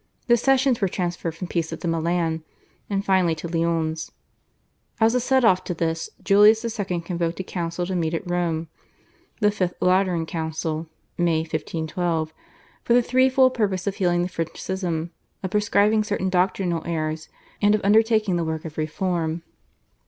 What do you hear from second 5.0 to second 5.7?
a set off